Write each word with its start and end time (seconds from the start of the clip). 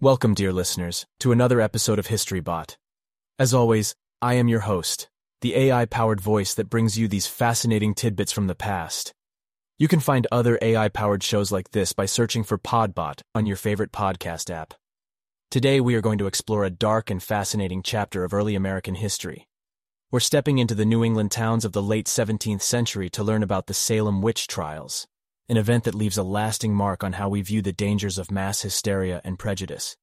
Welcome, 0.00 0.34
dear 0.34 0.52
listeners, 0.52 1.04
to 1.18 1.32
another 1.32 1.60
episode 1.60 1.98
of 1.98 2.06
History 2.06 2.38
Bot. 2.38 2.76
As 3.36 3.52
always, 3.52 3.96
I 4.22 4.34
am 4.34 4.46
your 4.46 4.60
host, 4.60 5.08
the 5.40 5.56
AI 5.56 5.84
powered 5.86 6.20
voice 6.20 6.54
that 6.54 6.70
brings 6.70 6.96
you 6.96 7.08
these 7.08 7.26
fascinating 7.26 7.92
tidbits 7.92 8.30
from 8.30 8.46
the 8.46 8.54
past. 8.54 9.12
You 9.78 9.88
can 9.88 9.98
find 9.98 10.28
other 10.30 10.60
AI 10.62 10.88
powered 10.88 11.24
shows 11.24 11.50
like 11.50 11.72
this 11.72 11.92
by 11.92 12.06
searching 12.06 12.44
for 12.44 12.56
Podbot 12.56 13.22
on 13.34 13.46
your 13.46 13.56
favorite 13.56 13.90
podcast 13.90 14.48
app. 14.48 14.74
Today, 15.50 15.80
we 15.80 15.96
are 15.96 16.00
going 16.00 16.18
to 16.18 16.28
explore 16.28 16.64
a 16.64 16.70
dark 16.70 17.10
and 17.10 17.20
fascinating 17.20 17.82
chapter 17.82 18.22
of 18.22 18.32
early 18.32 18.54
American 18.54 18.94
history. 18.94 19.48
We're 20.12 20.20
stepping 20.20 20.58
into 20.58 20.76
the 20.76 20.84
New 20.84 21.02
England 21.02 21.32
towns 21.32 21.64
of 21.64 21.72
the 21.72 21.82
late 21.82 22.06
17th 22.06 22.62
century 22.62 23.10
to 23.10 23.24
learn 23.24 23.42
about 23.42 23.66
the 23.66 23.74
Salem 23.74 24.22
witch 24.22 24.46
trials, 24.46 25.08
an 25.48 25.56
event 25.56 25.84
that 25.84 25.94
leaves 25.94 26.18
a 26.18 26.22
lasting 26.22 26.74
mark 26.74 27.04
on 27.04 27.14
how 27.14 27.28
we 27.28 27.40
view 27.40 27.62
the 27.62 27.72
dangers 27.72 28.18
of 28.18 28.30
mass 28.30 28.62
hysteria 28.62 29.20
and 29.24 29.38
prejudice. 29.38 29.96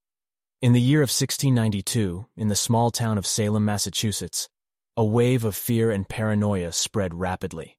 In 0.62 0.72
the 0.72 0.82
year 0.82 1.00
of 1.00 1.10
1692, 1.10 2.28
in 2.38 2.48
the 2.48 2.56
small 2.56 2.92
town 2.92 3.18
of 3.18 3.28
Salem, 3.28 3.66
Massachusetts, 3.66 4.48
a 4.96 5.04
wave 5.04 5.44
of 5.44 5.56
fear 5.56 5.92
and 5.92 6.08
paranoia 6.08 6.72
spread 6.72 7.14
rapidly. 7.14 7.78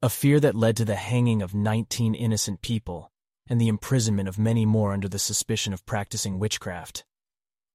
A 0.00 0.08
fear 0.08 0.38
that 0.38 0.54
led 0.54 0.76
to 0.76 0.84
the 0.84 0.94
hanging 0.94 1.42
of 1.42 1.54
19 1.54 2.14
innocent 2.14 2.62
people 2.62 3.10
and 3.48 3.60
the 3.60 3.68
imprisonment 3.68 4.28
of 4.28 4.38
many 4.38 4.64
more 4.64 4.92
under 4.92 5.08
the 5.08 5.18
suspicion 5.18 5.72
of 5.72 5.84
practicing 5.84 6.38
witchcraft. 6.38 7.04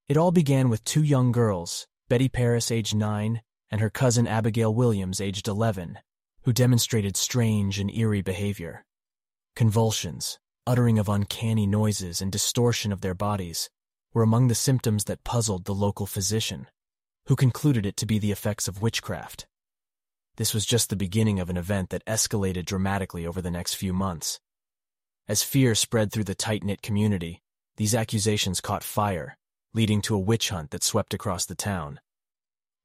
It 0.08 0.16
all 0.16 0.32
began 0.32 0.70
with 0.70 0.86
two 0.86 1.04
young 1.04 1.34
girls, 1.34 1.86
Betty 2.08 2.30
Parris, 2.30 2.72
aged 2.72 2.96
9, 2.96 3.42
and 3.70 3.82
her 3.82 3.90
cousin 3.90 4.28
Abigail 4.28 4.74
Williams, 4.74 5.20
aged 5.20 5.48
11, 5.48 6.00
who 6.46 6.54
demonstrated 6.54 7.18
strange 7.18 7.80
and 7.80 7.92
eerie 7.92 8.22
behavior. 8.22 8.86
Convulsions, 9.56 10.38
uttering 10.68 11.00
of 11.00 11.10
uncanny 11.10 11.66
noises, 11.66 12.22
and 12.22 12.32
distortion 12.32 12.92
of 12.92 13.02
their 13.02 13.16
bodies 13.16 13.70
were 14.14 14.22
among 14.22 14.48
the 14.48 14.56
symptoms 14.56 15.06
that 15.06 15.24
puzzled 15.24 15.66
the 15.66 15.74
local 15.74 16.06
physician, 16.06 16.68
who 17.26 17.36
concluded 17.36 17.84
it 17.84 17.98
to 17.98 18.06
be 18.06 18.20
the 18.20 18.32
effects 18.32 18.68
of 18.68 18.80
witchcraft. 18.80 19.48
This 20.38 20.54
was 20.54 20.68
just 20.68 20.92
the 20.92 20.96
beginning 20.96 21.40
of 21.40 21.50
an 21.50 21.58
event 21.58 21.90
that 21.90 22.06
escalated 22.06 22.66
dramatically 22.66 23.26
over 23.26 23.42
the 23.42 23.50
next 23.50 23.74
few 23.74 23.92
months. 23.92 24.40
As 25.28 25.42
fear 25.42 25.74
spread 25.74 26.12
through 26.12 26.26
the 26.26 26.36
tight 26.36 26.64
knit 26.64 26.84
community, 26.84 27.42
these 27.78 27.96
accusations 27.96 28.62
caught 28.62 28.84
fire, 28.84 29.36
leading 29.74 30.00
to 30.04 30.14
a 30.14 30.20
witch 30.20 30.50
hunt 30.50 30.70
that 30.70 30.84
swept 30.84 31.16
across 31.16 31.48
the 31.48 31.56
town. 31.56 32.00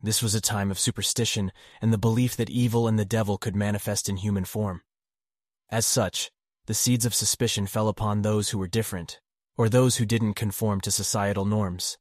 This 0.02 0.22
was 0.22 0.34
a 0.34 0.40
time 0.40 0.70
of 0.70 0.78
superstition 0.78 1.52
and 1.82 1.92
the 1.92 1.98
belief 1.98 2.36
that 2.36 2.48
evil 2.48 2.88
and 2.88 2.98
the 2.98 3.04
devil 3.04 3.36
could 3.36 3.54
manifest 3.54 4.08
in 4.08 4.16
human 4.16 4.44
form. 4.44 4.80
As 5.68 5.84
such, 5.84 6.30
the 6.66 6.74
seeds 6.74 7.04
of 7.04 7.14
suspicion 7.14 7.66
fell 7.66 7.88
upon 7.88 8.22
those 8.22 8.50
who 8.50 8.58
were 8.58 8.66
different, 8.66 9.20
or 9.56 9.68
those 9.68 9.96
who 9.96 10.06
didn't 10.06 10.34
conform 10.34 10.80
to 10.80 10.90
societal 10.90 11.44
norms. 11.44 11.98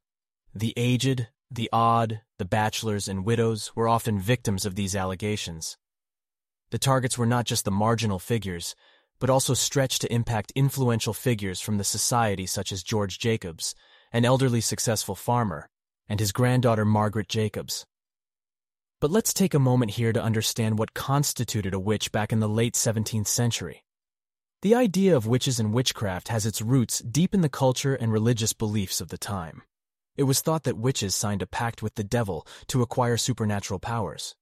The 0.54 0.72
aged, 0.76 1.28
the 1.50 1.68
odd, 1.72 2.22
the 2.38 2.44
bachelors, 2.44 3.06
and 3.06 3.24
widows 3.24 3.72
were 3.76 3.88
often 3.88 4.18
victims 4.18 4.64
of 4.64 4.76
these 4.76 4.96
allegations. 4.96 5.76
The 6.70 6.78
targets 6.78 7.18
were 7.18 7.26
not 7.26 7.44
just 7.44 7.64
the 7.64 7.70
marginal 7.70 8.18
figures, 8.18 8.74
but 9.18 9.28
also 9.28 9.52
stretched 9.52 10.00
to 10.00 10.12
impact 10.12 10.52
influential 10.54 11.12
figures 11.12 11.60
from 11.60 11.76
the 11.76 11.84
society 11.84 12.46
such 12.46 12.72
as 12.72 12.82
George 12.82 13.18
Jacobs, 13.18 13.74
an 14.10 14.24
elderly 14.24 14.62
successful 14.62 15.14
farmer, 15.14 15.68
and 16.08 16.18
his 16.18 16.32
granddaughter 16.32 16.84
Margaret 16.84 17.28
Jacobs. 17.28 17.86
But 19.00 19.10
let's 19.10 19.32
take 19.32 19.54
a 19.54 19.58
moment 19.58 19.92
here 19.92 20.12
to 20.12 20.22
understand 20.22 20.78
what 20.78 20.92
constituted 20.92 21.72
a 21.72 21.80
witch 21.80 22.12
back 22.12 22.32
in 22.32 22.40
the 22.40 22.48
late 22.48 22.74
17th 22.74 23.28
century. 23.28 23.82
The 24.60 24.74
idea 24.74 25.16
of 25.16 25.26
witches 25.26 25.58
and 25.58 25.72
witchcraft 25.72 26.28
has 26.28 26.44
its 26.44 26.60
roots 26.60 26.98
deep 26.98 27.32
in 27.32 27.40
the 27.40 27.48
culture 27.48 27.94
and 27.94 28.12
religious 28.12 28.52
beliefs 28.52 29.00
of 29.00 29.08
the 29.08 29.16
time. 29.16 29.62
It 30.18 30.24
was 30.24 30.42
thought 30.42 30.64
that 30.64 30.76
witches 30.76 31.14
signed 31.14 31.40
a 31.40 31.46
pact 31.46 31.82
with 31.82 31.94
the 31.94 32.04
devil 32.04 32.46
to 32.66 32.82
acquire 32.82 33.16
supernatural 33.16 33.80
powers. 33.80 34.36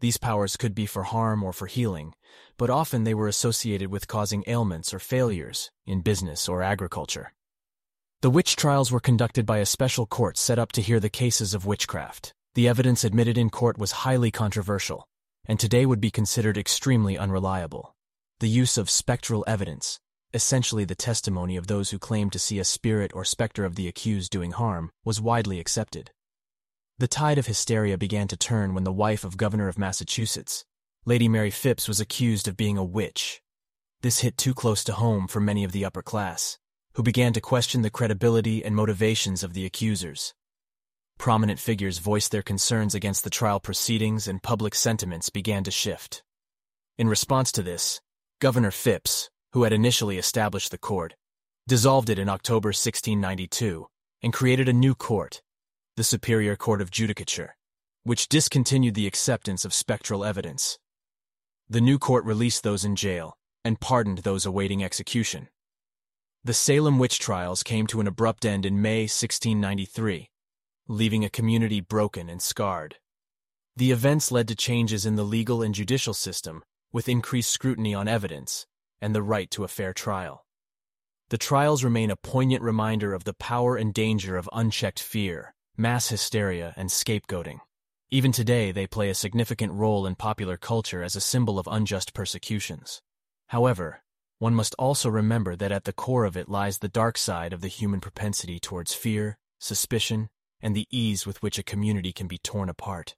These 0.00 0.18
powers 0.18 0.58
could 0.58 0.74
be 0.74 0.84
for 0.84 1.04
harm 1.04 1.42
or 1.42 1.54
for 1.54 1.66
healing, 1.66 2.12
but 2.58 2.68
often 2.68 3.04
they 3.04 3.14
were 3.14 3.28
associated 3.28 3.90
with 3.90 4.08
causing 4.08 4.44
ailments 4.46 4.92
or 4.92 4.98
failures 4.98 5.70
in 5.86 6.02
business 6.02 6.50
or 6.50 6.62
agriculture. 6.62 7.32
The 8.20 8.30
witch 8.30 8.56
trials 8.56 8.92
were 8.92 9.00
conducted 9.00 9.46
by 9.46 9.58
a 9.58 9.66
special 9.66 10.04
court 10.04 10.36
set 10.36 10.58
up 10.58 10.70
to 10.72 10.82
hear 10.82 11.00
the 11.00 11.08
cases 11.08 11.54
of 11.54 11.64
witchcraft. 11.64 12.34
The 12.54 12.68
evidence 12.68 13.02
admitted 13.02 13.38
in 13.38 13.48
court 13.48 13.78
was 13.78 13.92
highly 13.92 14.30
controversial, 14.30 15.08
and 15.46 15.58
today 15.58 15.86
would 15.86 16.02
be 16.02 16.10
considered 16.10 16.58
extremely 16.58 17.16
unreliable. 17.16 17.94
The 18.40 18.48
use 18.48 18.76
of 18.76 18.90
spectral 18.90 19.42
evidence, 19.46 20.00
essentially 20.34 20.84
the 20.84 20.94
testimony 20.94 21.56
of 21.56 21.66
those 21.66 21.90
who 21.90 21.98
claimed 21.98 22.32
to 22.32 22.38
see 22.38 22.58
a 22.58 22.64
spirit 22.64 23.10
or 23.14 23.24
specter 23.24 23.64
of 23.64 23.76
the 23.76 23.88
accused 23.88 24.30
doing 24.30 24.50
harm, 24.50 24.90
was 25.02 25.18
widely 25.18 25.60
accepted. 25.60 26.10
The 26.98 27.08
tide 27.08 27.38
of 27.38 27.46
hysteria 27.46 27.96
began 27.96 28.28
to 28.28 28.36
turn 28.36 28.74
when 28.74 28.84
the 28.84 28.92
wife 28.92 29.24
of 29.24 29.38
Governor 29.38 29.68
of 29.68 29.78
Massachusetts, 29.78 30.66
Lady 31.06 31.28
Mary 31.28 31.50
Phips, 31.50 31.88
was 31.88 32.00
accused 32.00 32.46
of 32.48 32.56
being 32.56 32.76
a 32.76 32.84
witch. 32.84 33.40
This 34.02 34.20
hit 34.20 34.36
too 34.36 34.52
close 34.52 34.84
to 34.84 34.92
home 34.92 35.26
for 35.26 35.40
many 35.40 35.64
of 35.64 35.72
the 35.72 35.86
upper 35.86 36.02
class, 36.02 36.58
who 36.94 37.02
began 37.02 37.32
to 37.32 37.40
question 37.40 37.80
the 37.80 37.90
credibility 37.90 38.62
and 38.62 38.76
motivations 38.76 39.42
of 39.42 39.54
the 39.54 39.64
accusers. 39.64 40.34
Prominent 41.18 41.60
figures 41.60 41.98
voiced 41.98 42.32
their 42.32 42.42
concerns 42.42 42.94
against 42.94 43.24
the 43.24 43.30
trial 43.30 43.60
proceedings 43.60 44.26
and 44.26 44.42
public 44.42 44.74
sentiments 44.74 45.30
began 45.30 45.64
to 45.64 45.70
shift. 45.70 46.22
In 46.98 47.08
response 47.08 47.52
to 47.52 47.62
this, 47.62 48.00
Governor 48.40 48.70
Phips, 48.70 49.30
who 49.52 49.62
had 49.62 49.72
initially 49.72 50.18
established 50.18 50.70
the 50.70 50.78
court, 50.78 51.14
dissolved 51.68 52.10
it 52.10 52.18
in 52.18 52.28
October 52.28 52.68
1692 52.68 53.86
and 54.22 54.32
created 54.32 54.68
a 54.68 54.72
new 54.72 54.94
court, 54.94 55.42
the 55.96 56.04
Superior 56.04 56.56
Court 56.56 56.80
of 56.80 56.90
Judicature, 56.90 57.50
which 58.02 58.28
discontinued 58.28 58.94
the 58.94 59.06
acceptance 59.06 59.64
of 59.64 59.74
spectral 59.74 60.24
evidence. 60.24 60.78
The 61.68 61.80
new 61.80 61.98
court 61.98 62.24
released 62.24 62.62
those 62.64 62.84
in 62.84 62.96
jail 62.96 63.36
and 63.64 63.80
pardoned 63.80 64.18
those 64.18 64.44
awaiting 64.44 64.82
execution. 64.82 65.48
The 66.44 66.54
Salem 66.54 66.98
witch 66.98 67.20
trials 67.20 67.62
came 67.62 67.86
to 67.86 68.00
an 68.00 68.08
abrupt 68.08 68.44
end 68.44 68.66
in 68.66 68.82
May 68.82 69.02
1693, 69.02 70.28
leaving 70.88 71.24
a 71.24 71.30
community 71.30 71.80
broken 71.80 72.28
and 72.28 72.42
scarred. 72.42 72.96
The 73.76 73.90
events 73.90 74.30
led 74.30 74.48
to 74.48 74.54
changes 74.54 75.06
in 75.06 75.16
the 75.16 75.24
legal 75.24 75.62
and 75.62 75.74
judicial 75.74 76.14
system, 76.14 76.62
with 76.92 77.08
increased 77.08 77.50
scrutiny 77.50 77.94
on 77.94 78.08
evidence 78.08 78.66
and 79.00 79.14
the 79.14 79.22
right 79.22 79.50
to 79.50 79.64
a 79.64 79.68
fair 79.68 79.92
trial. 79.92 80.44
The 81.30 81.38
trials 81.38 81.82
remain 81.82 82.10
a 82.10 82.16
poignant 82.16 82.62
reminder 82.62 83.14
of 83.14 83.24
the 83.24 83.34
power 83.34 83.76
and 83.76 83.94
danger 83.94 84.36
of 84.36 84.48
unchecked 84.52 85.00
fear, 85.00 85.54
mass 85.76 86.08
hysteria, 86.08 86.74
and 86.76 86.90
scapegoating. 86.90 87.60
Even 88.10 88.30
today, 88.30 88.72
they 88.72 88.86
play 88.86 89.08
a 89.08 89.14
significant 89.14 89.72
role 89.72 90.06
in 90.06 90.14
popular 90.14 90.58
culture 90.58 91.02
as 91.02 91.16
a 91.16 91.20
symbol 91.20 91.58
of 91.58 91.66
unjust 91.70 92.12
persecutions. 92.12 93.00
However, 93.46 94.02
one 94.38 94.54
must 94.54 94.74
also 94.78 95.08
remember 95.08 95.56
that 95.56 95.72
at 95.72 95.84
the 95.84 95.92
core 95.92 96.24
of 96.24 96.36
it 96.36 96.48
lies 96.48 96.78
the 96.78 96.88
dark 96.88 97.16
side 97.16 97.54
of 97.54 97.62
the 97.62 97.68
human 97.68 98.00
propensity 98.00 98.60
towards 98.60 98.92
fear, 98.92 99.38
suspicion, 99.58 100.28
and 100.62 100.74
the 100.74 100.86
ease 100.90 101.26
with 101.26 101.42
which 101.42 101.58
a 101.58 101.62
community 101.62 102.12
can 102.12 102.28
be 102.28 102.38
torn 102.38 102.68
apart. 102.68 103.16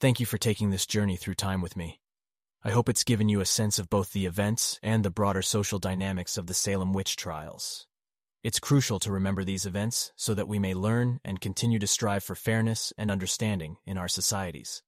Thank 0.00 0.18
you 0.18 0.26
for 0.26 0.38
taking 0.38 0.70
this 0.70 0.86
journey 0.86 1.16
through 1.16 1.34
time 1.34 1.60
with 1.60 1.76
me. 1.76 2.00
I 2.64 2.70
hope 2.70 2.88
it's 2.88 3.04
given 3.04 3.28
you 3.28 3.40
a 3.40 3.46
sense 3.46 3.78
of 3.78 3.90
both 3.90 4.12
the 4.12 4.26
events 4.26 4.78
and 4.82 5.04
the 5.04 5.10
broader 5.10 5.42
social 5.42 5.78
dynamics 5.78 6.38
of 6.38 6.46
the 6.46 6.54
Salem 6.54 6.92
witch 6.92 7.16
trials. 7.16 7.86
It's 8.42 8.58
crucial 8.58 8.98
to 9.00 9.12
remember 9.12 9.44
these 9.44 9.66
events 9.66 10.12
so 10.16 10.34
that 10.34 10.48
we 10.48 10.58
may 10.58 10.74
learn 10.74 11.20
and 11.24 11.40
continue 11.40 11.78
to 11.78 11.86
strive 11.86 12.24
for 12.24 12.34
fairness 12.34 12.92
and 12.98 13.10
understanding 13.10 13.76
in 13.86 13.98
our 13.98 14.08
societies. 14.08 14.82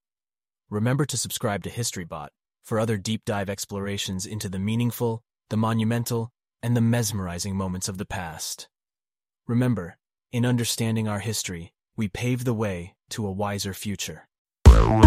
Remember 0.71 1.05
to 1.05 1.17
subscribe 1.17 1.63
to 1.65 1.71
HistoryBot 1.71 2.29
for 2.65 2.81
other 2.81 2.97
deep 2.97 3.25
dive 3.25 3.51
explorations 3.51 4.27
into 4.27 4.49
the 4.49 4.59
meaningful, 4.59 5.23
the 5.51 5.57
monumental, 5.57 6.33
and 6.63 6.77
the 6.77 6.81
mesmerizing 6.81 7.55
moments 7.55 7.89
of 7.89 7.99
the 7.99 8.07
past. 8.07 8.69
Remember, 9.47 9.99
in 10.35 10.45
understanding 10.45 11.07
our 11.07 11.21
history, 11.21 11.73
we 11.97 12.09
pave 12.09 12.43
the 12.43 12.53
way 12.53 12.97
to 13.09 13.25
a 13.25 13.31
wiser 13.31 13.73
future. 13.73 14.27
Welcome 14.67 15.05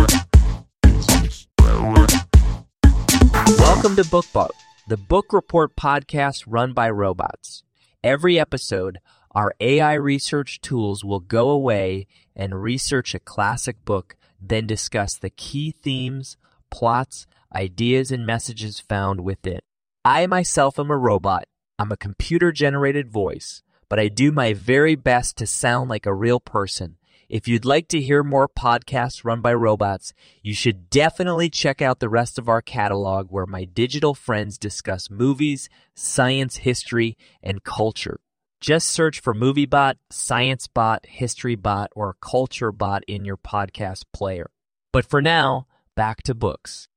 to 3.98 4.06
BookBot, 4.06 4.52
the 4.88 4.96
book 4.96 5.34
report 5.34 5.76
podcast 5.76 6.46
run 6.48 6.72
by 6.72 6.90
robots. 6.90 7.64
Every 8.02 8.40
episode, 8.40 9.00
our 9.32 9.54
AI 9.60 9.96
research 9.96 10.62
tools 10.62 11.04
will 11.04 11.20
go 11.20 11.50
away 11.50 12.08
and 12.34 12.64
research 12.64 13.14
a 13.14 13.20
classic 13.20 13.84
book, 13.84 14.16
then 14.40 14.66
discuss 14.66 15.16
the 15.16 15.30
key 15.30 15.72
themes, 15.72 16.38
plots, 16.72 17.28
ideas, 17.54 18.12
and 18.12 18.26
messages 18.26 18.80
found 18.80 19.20
within. 19.20 19.60
I 20.06 20.26
myself 20.26 20.80
am 20.80 20.90
a 20.90 20.98
robot. 20.98 21.50
I'm 21.78 21.92
a 21.92 21.98
computer 21.98 22.54
generated 22.54 23.12
voice, 23.12 23.62
but 23.90 24.00
I 24.00 24.08
do 24.08 24.32
my 24.32 24.54
very 24.54 24.96
best 24.96 25.38
to 25.38 25.48
sound 25.48 25.90
like 25.90 26.06
a 26.06 26.14
real 26.14 26.40
person 26.40 26.98
If 27.30 27.46
you'd 27.46 27.66
like 27.66 27.90
to 27.90 28.00
hear 28.00 28.24
more 28.24 28.48
podcasts 28.48 29.26
run 29.26 29.42
by 29.42 29.54
robots, 29.54 30.14
you 30.42 30.54
should 30.54 30.90
definitely 30.90 31.50
check 31.50 31.82
out 31.82 32.00
the 32.00 32.08
rest 32.08 32.40
of 32.40 32.48
our 32.48 32.62
catalog 32.62 33.28
where 33.30 33.46
my 33.46 33.66
digital 33.66 34.14
friends 34.14 34.58
discuss 34.58 35.10
movies, 35.10 35.68
science, 35.94 36.58
history, 36.58 37.18
and 37.44 37.66
culture. 37.66 38.22
Just 38.62 38.88
search 38.88 39.20
for 39.20 39.36
MovieBot, 39.36 39.96
ScienceBot, 40.12 41.00
HistoryBot, 41.20 41.88
or 41.96 42.16
CultureBot 42.24 43.02
in 43.08 43.26
your 43.26 43.38
podcast 43.38 44.04
player. 44.14 44.50
But 44.94 45.06
for 45.06 45.22
now, 45.22 45.68
back 45.96 46.24
to 46.24 46.34
books. 46.34 46.88